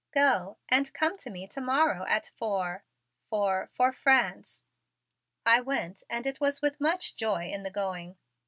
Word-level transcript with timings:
Go; 0.15 0.57
and 0.67 0.91
come 0.95 1.15
to 1.19 1.29
me 1.29 1.45
to 1.45 1.61
morrow 1.61 2.07
at 2.07 2.31
four 2.35 2.83
for 3.29 3.69
for 3.71 3.91
France." 3.91 4.63
I 5.45 5.61
went 5.61 6.01
and 6.09 6.25
it 6.25 6.41
was 6.41 6.59
with 6.59 6.81
much 6.81 7.15
joy 7.15 7.49
in 7.49 7.61
the 7.61 7.69
going. 7.69 8.17